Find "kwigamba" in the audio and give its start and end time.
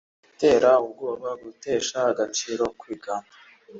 2.79-3.31